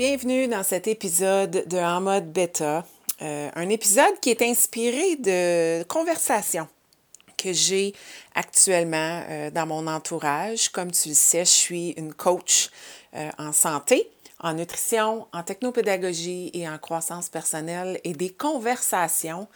[0.00, 2.86] Bienvenue dans cet épisode de En mode bêta,
[3.20, 6.66] euh, un épisode qui est inspiré de conversations
[7.36, 7.92] que j'ai
[8.34, 10.70] actuellement euh, dans mon entourage.
[10.70, 12.70] Comme tu le sais, je suis une coach
[13.14, 14.08] euh, en santé,
[14.38, 19.48] en nutrition, en technopédagogie et en croissance personnelle et des conversations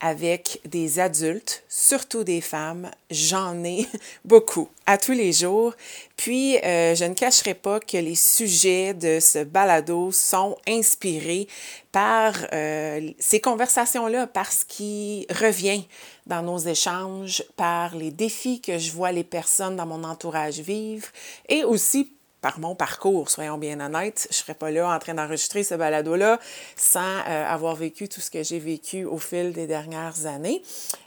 [0.00, 2.90] avec des adultes, surtout des femmes.
[3.10, 3.86] J'en ai
[4.24, 5.72] beaucoup à tous les jours.
[6.16, 11.48] Puis, euh, je ne cacherai pas que les sujets de ce balado sont inspirés
[11.90, 15.84] par euh, ces conversations-là, parce qu'il revient
[16.26, 21.06] dans nos échanges, par les défis que je vois les personnes dans mon entourage vivre
[21.48, 22.13] et aussi
[22.44, 24.26] par mon parcours, soyons bien honnêtes.
[24.30, 26.38] Je ne serais pas là en train d'enregistrer ce balado-là
[26.76, 30.62] sans euh, avoir vécu tout ce que j'ai vécu au fil des dernières années,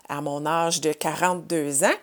[0.09, 1.99] à mon âge de 42 ans.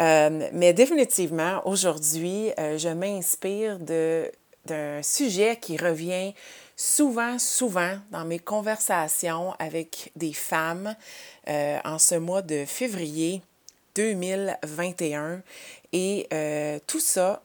[0.00, 6.34] Euh, mais définitivement, aujourd'hui, euh, je m'inspire d'un sujet qui revient
[6.74, 10.96] souvent, souvent dans mes conversations avec des femmes
[11.46, 13.42] en ce mois de février
[13.94, 15.40] 2021.
[15.92, 16.26] Et
[16.88, 17.42] tout ça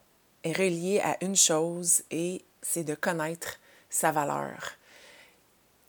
[0.54, 3.60] relié à une chose et c'est de connaître
[3.90, 4.74] sa valeur.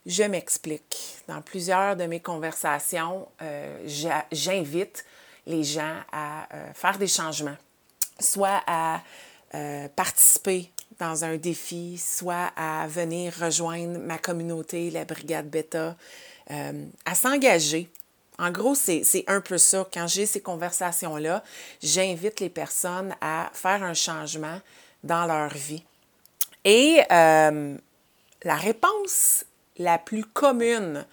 [0.06, 1.19] Je m'explique.
[1.27, 5.05] Dans plusieurs de mes conversations, euh, j'invite
[5.47, 7.56] les gens à euh, faire des changements,
[8.19, 9.03] soit à
[9.55, 15.94] euh, participer dans un défi, soit à venir rejoindre ma communauté, la Brigade Beta,
[17.05, 17.91] à s'engager
[18.38, 19.87] en gros, c'est un peu ça.
[19.93, 21.43] Quand j'ai ces conversations-là,
[21.82, 24.60] j'invite les personnes à faire un changement
[25.03, 25.82] dans leur vie.
[26.65, 27.76] Et euh,
[28.44, 29.44] la réponse
[29.78, 31.04] la plus commune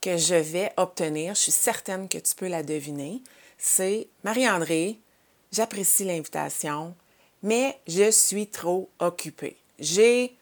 [0.00, 3.22] que je vais obtenir, je suis certaine que tu peux la deviner,
[3.58, 4.98] c'est Marie-André,
[5.52, 6.94] j'apprécie l'invitation,
[7.42, 9.56] mais je suis trop occupée.
[9.78, 10.36] J'ai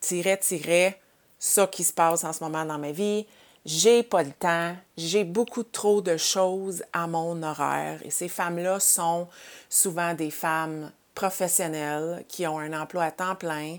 [0.00, 1.00] tiré, tiré
[1.38, 3.26] ça qui se passe en ce moment dans ma vie
[3.66, 8.00] j'ai pas le temps, j'ai beaucoup trop de choses à mon horaire.
[8.04, 9.28] Et ces femmes-là sont
[9.68, 13.78] souvent des femmes professionnelles qui ont un emploi à temps plein,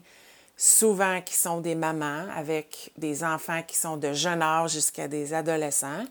[0.55, 5.33] souvent qui sont des mamans avec des enfants qui sont de jeune âge jusqu'à des
[5.33, 6.05] adolescents.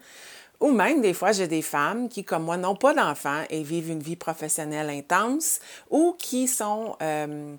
[0.59, 3.91] Ou même des fois, j'ai des femmes qui, comme moi, n'ont pas d'enfants et vivent
[3.91, 7.55] une vie professionnelle intense ou qui sont euh,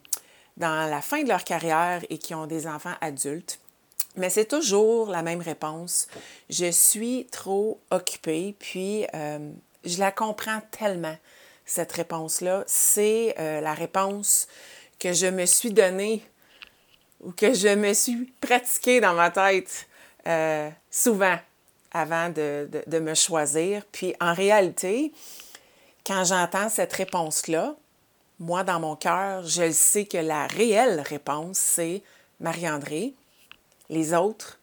[0.57, 3.59] dans la fin de leur carrière et qui ont des enfants adultes.
[4.17, 6.07] Mais c'est toujours la même réponse.
[6.49, 9.51] Je suis trop occupée, puis euh,
[9.85, 11.15] je la comprends tellement,
[11.65, 12.63] cette réponse-là.
[12.67, 14.47] C'est euh, la réponse
[14.99, 16.23] que je me suis donnée
[17.21, 19.87] ou que je me suis pratiquée dans ma tête
[20.27, 21.37] euh, souvent
[21.93, 23.85] avant de, de, me choisir.
[23.91, 25.11] Puis en réalité,
[26.05, 27.75] quand j'entends cette réponse-là,
[28.39, 32.01] moi, dans mon cœur, je sais que la réelle réponse, c'est
[32.39, 33.13] Marie-André,
[33.91, 34.59] les autres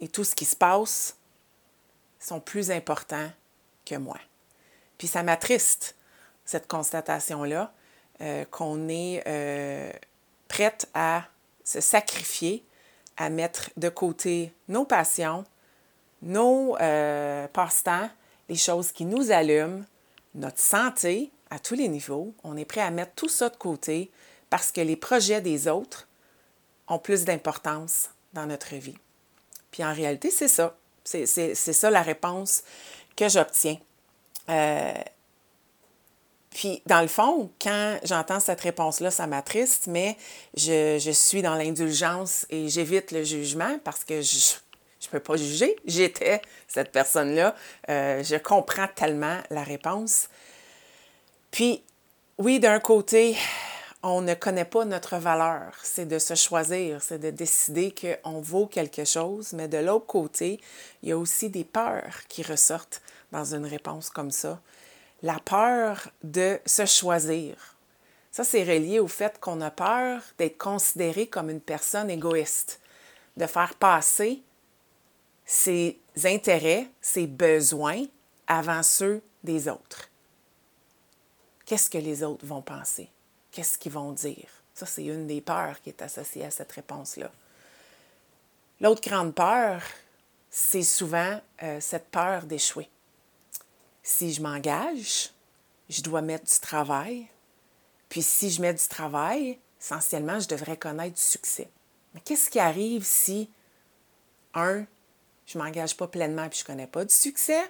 [0.00, 1.16] et tout ce qui se passe
[2.18, 3.30] sont plus importants
[3.84, 4.18] que moi.
[4.98, 5.94] Puis ça m'attriste,
[6.44, 7.72] cette constatation-là,
[8.20, 9.92] euh, qu'on est euh,
[10.48, 11.24] prête à
[11.64, 12.64] se sacrifier,
[13.16, 15.44] à mettre de côté nos passions,
[16.22, 18.10] nos euh, passe-temps,
[18.48, 19.84] les choses qui nous allument,
[20.34, 22.34] notre santé à tous les niveaux.
[22.42, 24.10] On est prêt à mettre tout ça de côté
[24.50, 26.08] parce que les projets des autres
[26.98, 28.96] plus d'importance dans notre vie.
[29.70, 30.76] Puis en réalité, c'est ça.
[31.04, 32.62] C'est ça la réponse
[33.16, 33.78] que j'obtiens.
[34.48, 34.92] Euh,
[36.50, 40.16] puis, dans le fond, quand j'entends cette réponse-là, ça m'attriste, mais
[40.54, 44.54] je, je, suis dans l'indulgence et j'évite le jugement parce que je
[45.06, 45.76] ne peux pas juger.
[45.86, 47.56] J'étais cette personne-là.
[47.88, 50.28] Euh, je comprends tellement la réponse.
[51.50, 51.82] Puis,
[52.38, 53.36] oui, d'un côté,
[54.02, 55.74] on ne connaît pas notre valeur.
[55.82, 60.60] C'est de se choisir, c'est de décider qu'on vaut quelque chose, mais de l'autre côté,
[61.02, 63.00] il y a aussi des peurs qui ressortent
[63.30, 64.60] dans une réponse comme ça.
[65.22, 67.76] La peur de se choisir.
[68.32, 72.80] Ça, c'est relié au fait qu'on a peur d'être considéré comme une personne égoïste,
[73.36, 74.42] de faire passer
[75.44, 78.04] ses intérêts, ses besoins
[78.46, 80.08] avant ceux des autres.
[81.66, 83.10] Qu'est-ce que les autres vont penser?
[83.52, 84.48] Qu'est-ce qu'ils vont dire?
[84.74, 87.30] Ça, c'est une des peurs qui est associée à cette réponse-là.
[88.80, 89.82] L'autre grande peur,
[90.50, 92.88] c'est souvent euh, cette peur d'échouer.
[94.02, 95.30] Si je m'engage,
[95.88, 97.28] je dois mettre du travail.
[98.08, 101.70] Puis si je mets du travail, essentiellement, je devrais connaître du succès.
[102.14, 103.50] Mais qu'est-ce qui arrive si,
[104.54, 104.84] un,
[105.46, 107.62] je ne m'engage pas pleinement puis je ne connais pas du succès,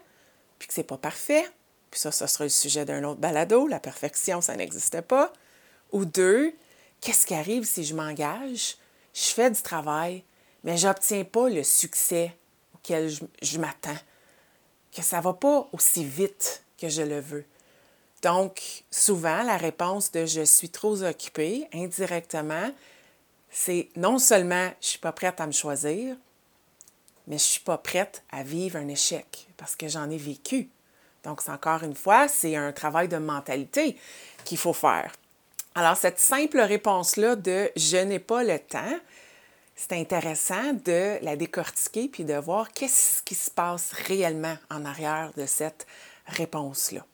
[0.58, 1.44] puis que ce n'est pas parfait,
[1.90, 5.32] puis ça, ce sera le sujet d'un autre balado, la perfection, ça n'existe pas.
[5.93, 6.53] Ou deux,
[7.00, 8.77] qu'est-ce qui arrive si je m'engage,
[9.15, 10.25] je fais du travail,
[10.65, 12.35] mais je n'obtiens pas le succès
[12.75, 13.11] auquel
[13.43, 13.99] je, m'attends,
[14.94, 17.44] que ça ne va pas aussi vite que je le veux.
[18.23, 22.71] Donc, souvent, la réponse de je suis trop occupée, indirectement,
[23.50, 26.17] c'est non seulement je ne suis pas prête à me choisir,
[27.27, 30.71] mais je ne suis pas prête à vivre un échec parce que j'en ai vécu.
[31.25, 33.97] Donc, encore une fois, c'est un travail de mentalité
[34.44, 35.12] qu'il faut faire.
[35.75, 38.99] Alors, cette simple réponse-là de je n'ai pas le temps,
[39.75, 45.33] c'est intéressant de la décortiquer puis de voir qu'est-ce qui se passe réellement en arrière
[45.37, 45.87] de cette
[46.27, 47.07] réponse-là.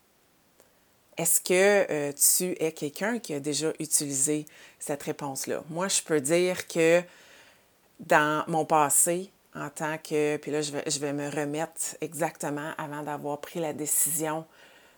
[1.16, 4.44] Est-ce que euh, tu es quelqu'un qui a déjà utilisé
[4.78, 5.62] cette réponse-là?
[5.70, 7.02] Moi, je peux dire que
[8.00, 12.72] dans mon passé, en tant que, puis là, je vais, je vais me remettre exactement
[12.76, 14.44] avant d'avoir pris la décision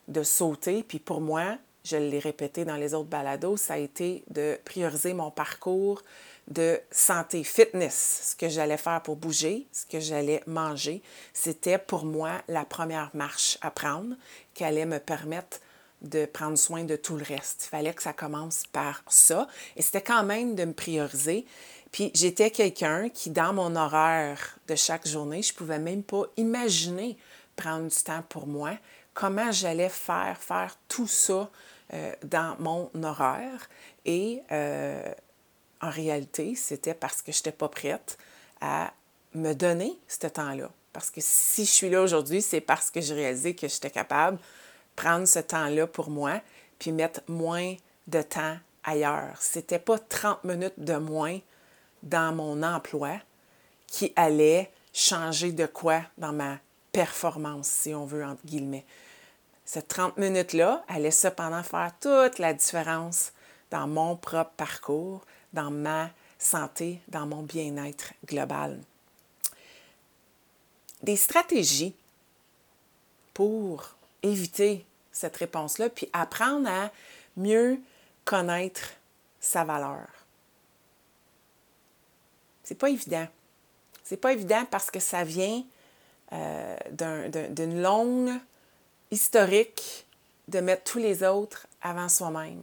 [0.08, 0.82] de sauter.
[0.82, 5.14] Puis pour moi, je l'ai répété dans les autres balados, ça a été de prioriser
[5.14, 6.02] mon parcours
[6.48, 11.02] de santé, fitness, ce que j'allais faire pour bouger, ce que j'allais manger.
[11.32, 14.16] C'était pour moi la première marche à prendre
[14.54, 15.60] qui allait me permettre
[16.02, 17.66] de prendre soin de tout le reste.
[17.66, 19.46] Il fallait que ça commence par ça.
[19.76, 21.44] Et c'était quand même de me prioriser.
[21.92, 26.24] Puis j'étais quelqu'un qui, dans mon horaire de chaque journée, je ne pouvais même pas
[26.36, 27.18] imaginer
[27.54, 28.72] prendre du temps pour moi,
[29.12, 31.50] comment j'allais faire, faire tout ça
[31.92, 33.68] euh, dans mon horaire.
[34.04, 35.12] Et euh,
[35.80, 38.18] en réalité, c'était parce que je n'étais pas prête
[38.60, 38.92] à
[39.34, 40.70] me donner ce temps-là.
[40.92, 44.36] Parce que si je suis là aujourd'hui, c'est parce que j'ai réalisé que j'étais capable
[44.36, 44.42] de
[44.96, 46.40] prendre ce temps-là pour moi,
[46.78, 47.74] puis mettre moins
[48.06, 49.36] de temps ailleurs.
[49.40, 51.38] C'était pas 30 minutes de moins
[52.02, 53.18] dans mon emploi
[53.86, 56.58] qui allait changer de quoi dans ma
[56.92, 58.84] performance, si on veut, entre guillemets.
[59.72, 63.30] Cette 30 minutes-là allait cependant faire toute la différence
[63.70, 68.80] dans mon propre parcours, dans ma santé, dans mon bien-être global.
[71.04, 71.94] Des stratégies
[73.32, 73.94] pour
[74.24, 76.90] éviter cette réponse-là, puis apprendre à
[77.36, 77.78] mieux
[78.24, 78.94] connaître
[79.38, 80.08] sa valeur.
[82.64, 83.28] C'est pas évident.
[84.02, 85.62] C'est pas évident parce que ça vient
[86.32, 86.76] euh,
[87.52, 88.32] d'une longue
[89.10, 90.06] historique
[90.48, 92.62] de mettre tous les autres avant soi-même.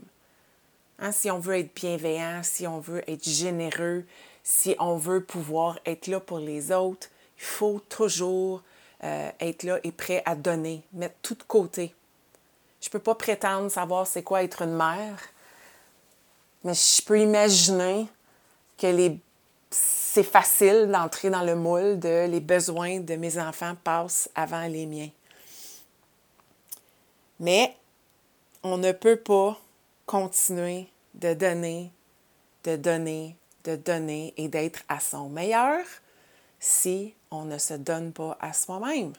[1.00, 4.06] Hein, si on veut être bienveillant, si on veut être généreux,
[4.44, 8.64] si on veut pouvoir être là pour les autres, il faut toujours
[9.04, 11.94] euh, être là et prêt à donner, mettre tout de côté.
[12.82, 15.20] Je ne peux pas prétendre savoir c'est quoi être une mère,
[16.64, 18.08] mais je peux imaginer
[18.78, 19.20] que les
[19.70, 24.86] c'est facile d'entrer dans le moule de les besoins de mes enfants passent avant les
[24.86, 25.10] miens.
[27.40, 27.76] Mais
[28.64, 29.60] on ne peut pas
[30.06, 31.92] continuer de donner,
[32.64, 35.84] de donner, de donner et d'être à son meilleur
[36.60, 39.14] si on ne se donne pas à soi-même.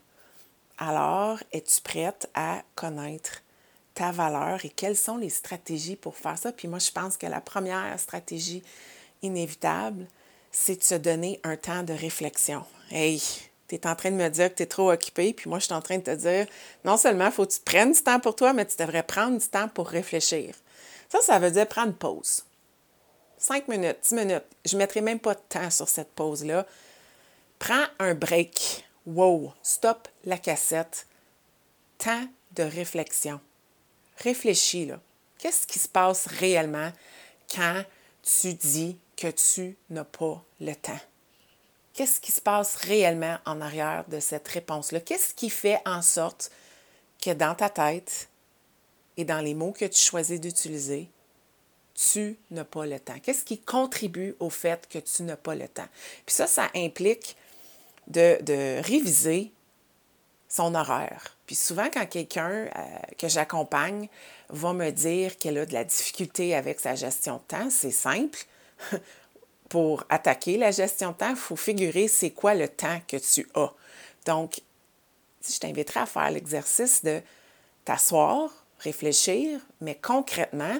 [0.78, 3.42] Alors, es-tu prête à connaître
[3.94, 6.52] ta valeur et quelles sont les stratégies pour faire ça?
[6.52, 8.62] Puis moi, je pense que la première stratégie
[9.22, 10.06] inévitable,
[10.52, 12.64] c'est de se donner un temps de réflexion.
[12.90, 13.20] Hey,
[13.68, 15.66] tu es en train de me dire que tu es trop occupé, puis moi, je
[15.66, 16.46] suis en train de te dire,
[16.84, 19.46] non seulement faut que tu prennes du temps pour toi, mais tu devrais prendre du
[19.46, 20.54] temps pour réfléchir.
[21.08, 22.44] Ça, ça veut dire prendre pause.
[23.36, 24.44] Cinq minutes, dix minutes.
[24.64, 26.66] Je ne mettrai même pas de temps sur cette pause-là.
[27.58, 28.84] Prends un break.
[29.06, 31.06] Wow, stop la cassette.
[31.98, 33.40] Temps de réflexion.
[34.18, 35.00] Réfléchis, là.
[35.38, 36.90] Qu'est-ce qui se passe réellement
[37.54, 37.84] quand
[38.22, 41.00] tu dis que tu n'as pas le temps?
[41.98, 45.00] Qu'est-ce qui se passe réellement en arrière de cette réponse-là?
[45.00, 46.52] Qu'est-ce qui fait en sorte
[47.20, 48.28] que dans ta tête
[49.16, 51.10] et dans les mots que tu choisis d'utiliser,
[51.96, 53.18] tu n'as pas le temps?
[53.20, 55.88] Qu'est-ce qui contribue au fait que tu n'as pas le temps?
[56.24, 57.36] Puis ça, ça implique
[58.06, 59.50] de, réviser
[60.48, 61.36] son horaire.
[61.46, 62.84] Puis souvent, quand quelqu'un euh,
[63.18, 64.08] que j'accompagne
[64.50, 68.38] va me dire qu'elle a de la difficulté avec sa gestion de temps, c'est simple.
[69.68, 73.46] Pour attaquer la gestion de temps, il faut figurer c'est quoi le temps que tu
[73.54, 73.72] as.
[74.24, 74.60] Donc,
[75.46, 77.20] je t'inviterais à faire l'exercice de
[77.84, 80.78] t'asseoir, réfléchir, mais concrètement,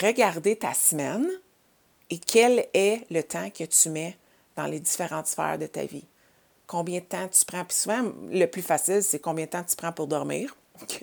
[0.00, 1.28] regarder ta semaine
[2.10, 4.16] et quel est le temps que tu mets
[4.56, 6.04] dans les différentes sphères de ta vie.
[6.66, 7.64] Combien de temps tu prends?
[7.64, 10.56] Puis souvent, le plus facile, c'est combien de temps tu prends pour dormir.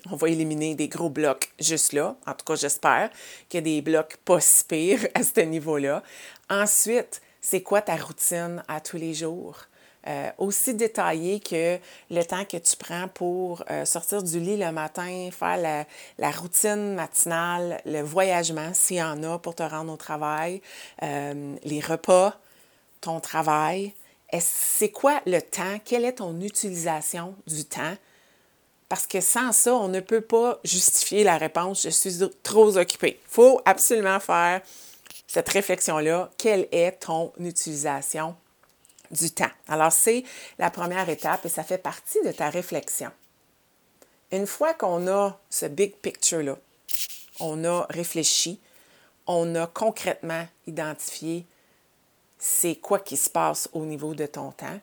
[0.10, 2.16] On va éliminer des gros blocs juste là.
[2.28, 3.10] En tout cas, j'espère
[3.48, 6.04] qu'il y a des blocs pas si pires à ce niveau-là.
[6.50, 9.58] Ensuite, c'est quoi ta routine à tous les jours?
[10.08, 11.78] Euh, aussi détaillé que
[12.10, 15.86] le temps que tu prends pour euh, sortir du lit le matin, faire la,
[16.18, 20.62] la routine matinale, le voyagement s'il y en a pour te rendre au travail,
[21.04, 22.36] euh, les repas,
[23.00, 23.94] ton travail.
[24.40, 25.78] C'est quoi le temps?
[25.86, 27.96] Quelle est ton utilisation du temps?
[28.92, 33.22] Parce que sans ça, on ne peut pas justifier la réponse je suis trop occupé.
[33.24, 34.60] Il faut absolument faire
[35.28, 36.30] cette réflexion-là.
[36.38, 38.36] Quelle est ton utilisation
[39.10, 39.50] du temps?
[39.70, 40.26] Alors, c'est
[40.60, 43.10] la première étape et ça fait partie de ta réflexion.
[44.30, 46.58] Une fois qu'on a ce big picture-là,
[47.40, 48.60] on a réfléchi,
[49.26, 51.46] on a concrètement identifié
[52.38, 54.82] c'est quoi qui se passe au niveau de ton temps,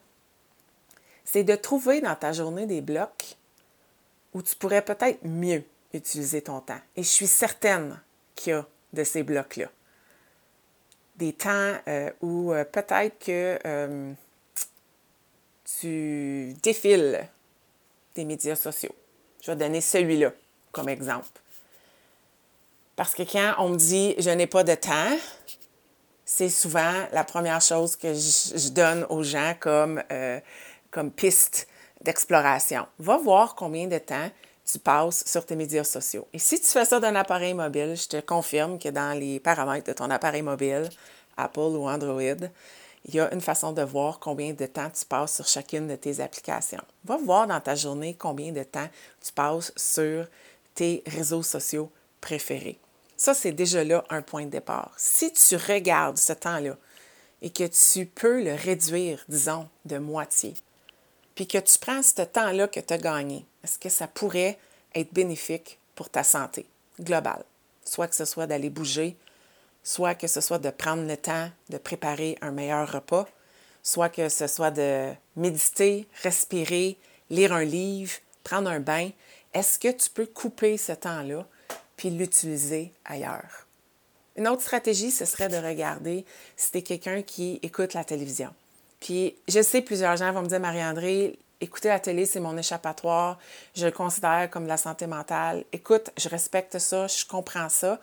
[1.27, 3.37] c'est de trouver dans ta journée des blocs
[4.39, 6.81] où tu pourrais peut-être mieux utiliser ton temps.
[6.97, 8.01] Et je suis certaine
[8.37, 9.69] qu'il y a de ces blocs-là
[11.17, 14.13] des temps euh, où euh, peut-être que euh,
[15.81, 17.29] tu défiles
[18.15, 18.95] des médias sociaux.
[19.43, 20.33] Je vais donner celui-là
[20.71, 21.27] comme exemple.
[22.95, 25.19] Parce que quand on me dit je n'ai pas de temps,
[26.25, 30.03] c'est souvent la première chose que je, donne aux gens comme,
[30.91, 31.69] comme piste
[32.03, 32.87] d'exploration.
[32.99, 34.31] Va voir combien de temps
[34.71, 36.27] tu passes sur tes médias sociaux.
[36.33, 39.87] Et si tu fais ça d'un appareil mobile, je te confirme que dans les paramètres
[39.87, 40.89] de ton appareil mobile,
[41.37, 42.21] Apple ou Android,
[43.05, 45.97] il y a une façon de voir combien de temps tu passes sur chacune de
[45.97, 46.83] tes applications.
[47.05, 48.89] Va voir dans ta journée combien de temps
[49.25, 50.27] tu passes sur
[50.75, 51.91] tes réseaux sociaux
[52.21, 52.79] préférés.
[53.17, 54.93] Ça, c'est déjà là un point de départ.
[54.97, 56.77] Si tu regardes ce temps-là
[57.41, 60.55] et que tu peux le réduire, disons, de moitié,
[61.39, 64.59] puis que tu prends ce temps-là que tu as gagné, est-ce que ça pourrait
[64.93, 66.67] être bénéfique pour ta santé
[66.99, 67.45] globale?
[67.85, 69.17] Soit que ce soit d'aller bouger,
[69.85, 73.29] soit que ce soit de prendre le temps de préparer un meilleur repas,
[73.85, 76.99] soit que ce soit de méditer, respirer,
[77.31, 79.11] lire un livre, prendre un bain.
[79.55, 81.47] Est-ce que tu peux couper ce temps-là
[81.97, 83.69] puis l'utiliser ailleurs?
[84.35, 86.25] Une autre stratégie, ce serait de regarder
[86.57, 88.53] si tu es quelqu'un qui écoute la télévision.
[89.01, 93.39] Puis je sais, plusieurs gens vont me dire, Marie-André, écouter la télé, c'est mon échappatoire.
[93.75, 95.65] Je le considère comme la santé mentale.
[95.73, 98.01] Écoute, je respecte ça, je comprends ça.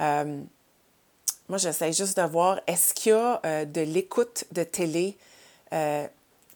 [0.00, 0.40] Euh,
[1.48, 5.16] moi, j'essaie juste de voir, est-ce qu'il y a euh, de l'écoute de télé
[5.72, 6.06] euh,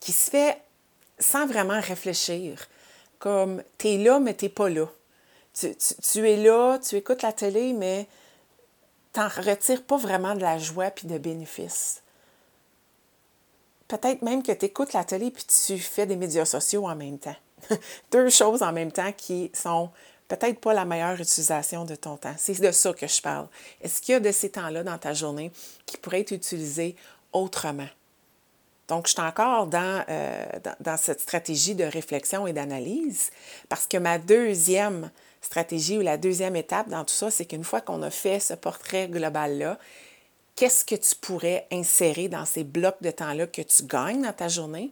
[0.01, 0.61] qui se fait
[1.19, 2.67] sans vraiment réfléchir?
[3.19, 4.87] Comme, tu es là, mais tu n'es pas là.
[5.55, 8.09] Tu, es là, tu écoutes la télé, mais
[9.13, 12.02] tu n'en retires pas vraiment de la joie puis de bénéfices
[13.99, 17.19] peut-être même que tu écoutes la télé puis tu fais des médias sociaux en même
[17.19, 17.37] temps.
[18.11, 19.91] Deux choses en même temps qui sont
[20.29, 22.35] peut-être pas la meilleure utilisation de ton temps.
[22.39, 23.49] C'est de ça que je parle.
[23.83, 25.53] Est-ce qu'il y a de ces temps-là dans ta journée
[25.85, 26.97] qui pourraient être utilisés
[27.33, 27.89] autrement?
[28.89, 33.31] Donc, je suis encore dans, euh, dans, dans, cette stratégie de réflexion et d'analyse
[33.69, 35.11] parce que ma deuxième
[35.43, 38.55] stratégie ou la deuxième étape dans tout ça, c'est qu'une fois qu'on a fait ce
[38.55, 39.79] portrait global-là,
[40.57, 44.49] qu'est-ce que tu pourrais insérer dans ces blocs de temps-là que tu gagnes dans ta
[44.49, 44.91] journée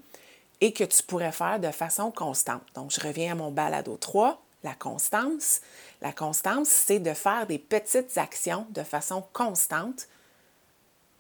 [0.60, 2.62] et que tu pourrais faire de façon constante?
[2.74, 5.60] Donc, je reviens à mon balado 3, la constance.
[6.02, 10.08] La constance, c'est de faire des petites actions de façon constante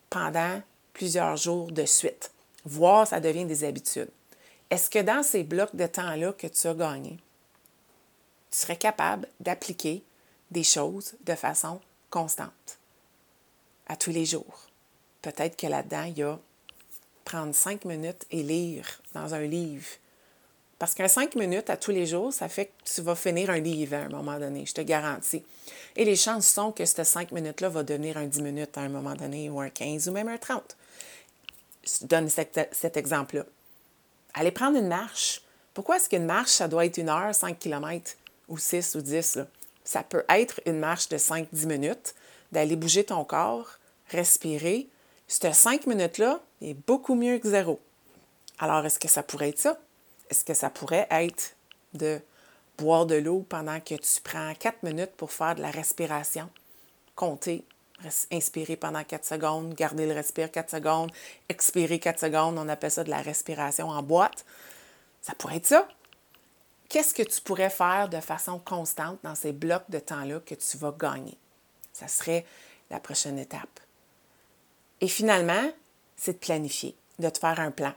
[0.08, 0.60] pendant
[0.92, 2.32] plusieurs jours de suite,
[2.64, 4.10] voire ça devient des habitudes.
[4.68, 7.18] Est-ce que dans ces blocs de temps-là que tu as gagnés,
[8.50, 10.02] tu serais capable d'appliquer
[10.50, 11.80] des choses de façon
[12.10, 12.79] constante?
[13.90, 14.68] À tous les jours.
[15.20, 16.38] Peut-être que là-dedans, il y a
[17.24, 19.88] prendre cinq minutes et lire dans un livre.
[20.78, 23.58] Parce qu'un cinq minutes à tous les jours, ça fait que tu vas finir un
[23.58, 25.44] livre à un moment donné, je te garantis.
[25.96, 28.88] Et les chances sont que ce cinq minutes-là va devenir un dix minutes à un
[28.88, 30.76] moment donné, ou un 15, ou même un 30.
[31.82, 33.44] Je donne cet, exemple-là.
[34.34, 35.42] Allez prendre une marche.
[35.74, 38.12] Pourquoi est-ce qu'une marche, ça doit être une heure, cinq kilomètres,
[38.48, 39.38] ou six ou dix?
[39.82, 42.14] Ça peut être une marche de cinq, dix minutes,
[42.52, 43.79] d'aller bouger ton corps,
[44.10, 44.88] respirer,
[45.28, 47.80] ces cinq minutes-là est beaucoup mieux que zéro.
[48.58, 49.78] Alors, est-ce que ça pourrait être ça?
[50.28, 51.56] Est-ce que ça pourrait être
[51.94, 52.20] de
[52.78, 56.48] boire de l'eau pendant que tu prends quatre minutes pour faire de la respiration?
[57.14, 57.64] Compter,
[58.32, 61.10] inspirer pendant quatre secondes, garder le respire quatre secondes,
[61.48, 64.44] expirer quatre secondes, on appelle ça de la respiration en boîte.
[65.22, 65.88] Ça pourrait être ça.
[66.88, 70.76] qu'est-ce que tu pourrais faire de façon constante dans ces blocs de temps-là que tu
[70.76, 71.38] vas gagner?
[71.92, 72.44] Ça serait
[72.90, 73.80] la prochaine étape.
[75.00, 75.70] Et finalement,
[76.16, 77.92] c'est de planifier, de te faire un plan.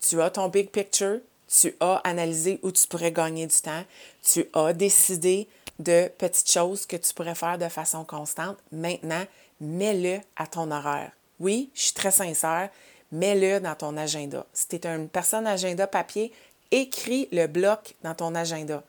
[0.00, 3.84] Tu as ton big picture, tu as analysé où tu pourrais gagner du temps,
[4.22, 5.48] tu as décidé
[5.78, 8.56] de petites choses que tu pourrais faire de façon constante.
[8.72, 9.24] Maintenant,
[9.60, 11.12] mets-le à ton horaire.
[11.38, 12.70] Oui, je suis très sincère,
[13.12, 14.46] mets-le dans ton agenda.
[14.52, 16.32] Si tu es une personne agenda papier,
[16.70, 18.82] écris le bloc dans ton agenda.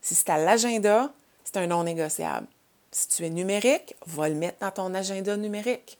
[0.00, 1.12] Si c'est à l'agenda,
[1.44, 2.46] c'est un non négociable.
[2.90, 5.98] Si tu es numérique, va le mettre dans ton agenda numérique.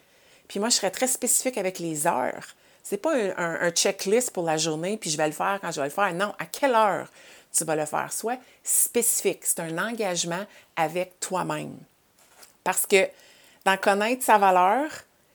[0.48, 2.54] Puis moi, je serais très spécifique avec les heures.
[2.82, 5.86] C'est pas un, checklist pour la journée, puis je vais le faire quand je vais
[5.86, 6.12] le faire.
[6.12, 7.08] Non, à quelle heure
[7.50, 8.12] tu vas le faire?
[8.12, 9.40] Soit spécifique.
[9.42, 10.44] C'est un engagement
[10.76, 11.76] avec toi-même.
[12.62, 13.08] Parce que
[13.64, 14.90] d'en connaître sa valeur,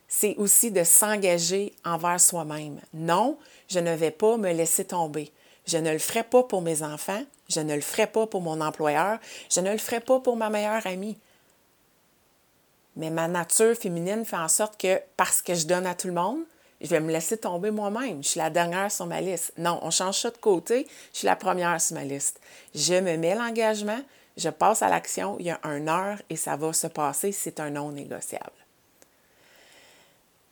[0.08, 2.80] c'est aussi de s'engager envers soi-même.
[2.94, 3.38] Non,
[3.68, 5.32] je ne vais pas me laisser tomber.
[5.66, 8.60] Je ne le ferai pas pour mes enfants, je ne le ferai pas pour mon
[8.60, 9.20] employeur,
[9.51, 11.18] je ne le ferai pas pour ma meilleure amie.
[13.00, 16.13] Mais ma nature féminine fait en sorte que parce que je donne à tout le
[16.13, 16.41] monde,
[16.82, 18.22] je vais me laisser tomber moi-même.
[18.22, 19.53] Je suis la dernière sur ma liste.
[19.58, 20.86] Non, on change ça de côté.
[21.13, 22.41] Je suis la première sur ma liste.
[22.75, 24.01] Je me mets l'engagement,
[24.36, 25.38] je passe à l'action.
[25.39, 27.32] Il y a une heure et ça va se passer.
[27.32, 28.51] C'est un non négociable.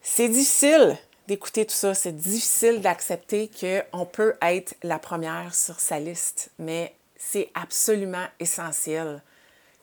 [0.02, 1.94] C'est difficile d'écouter tout ça.
[1.94, 9.22] C'est difficile d'accepter qu'on peut être la première sur sa liste, mais c'est absolument essentiel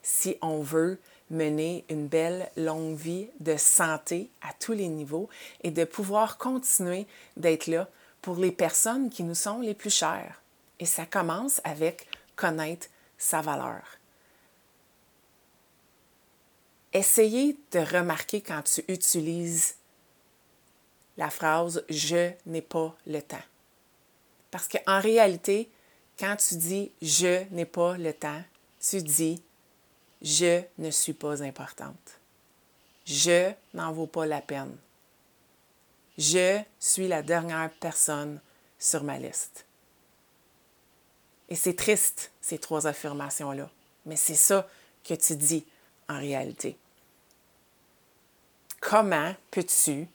[0.03, 0.99] si on veut
[1.31, 5.29] mener une belle longue vie de santé à tous les niveaux
[5.63, 7.89] et de pouvoir continuer d'être là
[8.23, 10.43] pour les personnes qui nous sont les plus chères.
[10.81, 12.89] Et ça commence avec connaître
[13.19, 13.83] sa valeur.
[16.93, 19.77] Essayez de remarquer quand tu utilises
[21.17, 23.37] la phrase Je n'ai pas le temps.
[24.51, 25.71] Parce qu'en réalité,
[26.19, 28.43] quand tu dis Je n'ai pas le temps,
[28.81, 29.43] tu dis
[30.25, 32.19] Je ne suis pas importante.
[33.05, 34.75] Je n'en vaux pas la peine.
[36.17, 38.41] Je suis la dernière personne
[38.79, 39.67] sur ma liste.
[41.51, 43.71] Et c'est triste, ces trois affirmations-là,
[44.07, 44.67] mais c'est ça
[45.05, 45.67] que tu dis
[46.09, 46.79] en réalité.
[48.81, 50.09] Comment peux-tu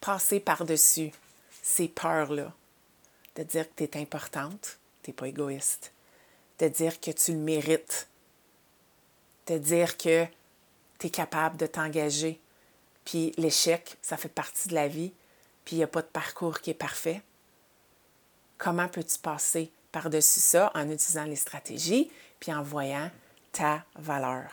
[0.00, 1.12] passer par-dessus
[1.62, 2.52] ces peurs-là,
[3.36, 5.92] de dire que tu es importante, tu n'es pas égoïste,
[6.60, 8.08] de dire que tu le mérites,
[9.48, 10.26] de dire que
[10.98, 12.40] tu es capable de t'engager,
[13.04, 15.12] puis l'échec, ça fait partie de la vie,
[15.64, 17.22] puis il n'y a pas de parcours qui est parfait.
[18.58, 23.10] Comment peux-tu passer par-dessus ça en utilisant les stratégies, puis en voyant
[23.52, 24.50] ta valeur?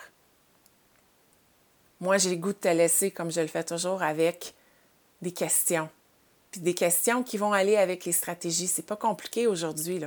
[1.99, 4.53] Moi, j'ai le goût de te laisser, comme je le fais toujours, avec
[5.21, 5.89] des questions.
[6.51, 8.67] Puis des questions qui vont aller avec les stratégies.
[8.67, 10.01] C'est pas compliqué aujourd'hui.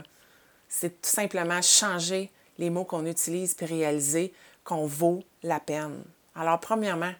[0.68, 4.32] C'est tout simplement changer les mots qu'on utilise puis réaliser
[4.68, 6.04] qu'on vaut la peine.
[6.34, 7.14] Alors, premièrement,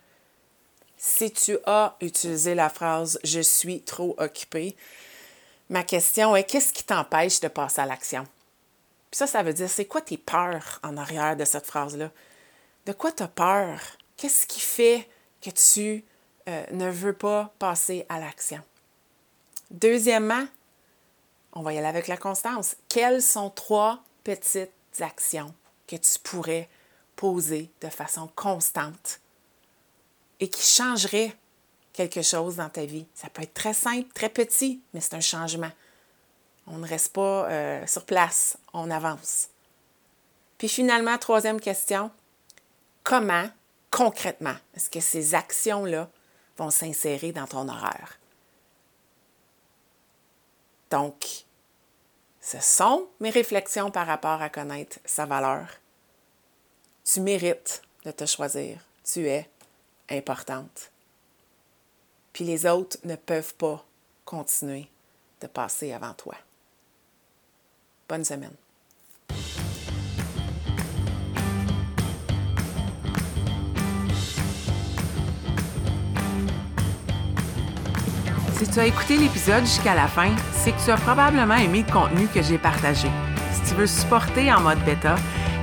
[0.98, 4.76] si tu as utilisé la phrase Je suis trop occupé,
[5.70, 8.24] ma question est qu'est-ce qui t'empêche de passer à l'action?
[9.10, 12.10] Puis ça, ça veut dire c'est quoi tes peurs en arrière de cette phrase-là?
[12.84, 13.80] De quoi tu peur?
[14.18, 15.08] Qu'est-ce qui fait
[15.40, 16.04] que tu
[16.50, 18.60] euh, ne veux pas passer à l'action?
[19.70, 20.46] Deuxièmement,
[21.54, 22.76] on va y aller avec la constance.
[22.90, 25.54] Quelles sont trois petites actions
[25.86, 26.68] que tu pourrais
[27.18, 29.20] poser de façon constante
[30.38, 31.34] et qui changeraient
[31.92, 33.06] quelque chose dans ta vie?
[33.12, 35.72] Ça peut être très simple, très petit, mais c'est un changement.
[36.68, 39.48] On ne reste pas euh, sur place, on avance.
[40.58, 42.12] Puis finalement, troisième question,
[43.02, 43.48] comment
[43.90, 46.08] concrètement est-ce que ces actions-là
[46.56, 48.20] vont s'insérer dans ton horaire?
[50.90, 51.46] Donc,
[52.40, 55.68] ce sont mes réflexions par rapport à connaître sa valeur.
[57.10, 58.76] Tu mérites de te choisir.
[59.02, 59.48] Tu es
[60.10, 60.90] importante.
[62.34, 63.82] Puis les autres ne peuvent pas
[64.26, 64.88] continuer
[65.40, 66.34] de passer avant toi.
[68.10, 68.52] Bonne semaine.
[78.58, 81.90] Si tu as écouté l'épisode jusqu'à la fin, c'est que tu as probablement aimé le
[81.90, 83.08] contenu que j'ai partagé.
[83.54, 85.16] Si tu veux supporter en mode bêta,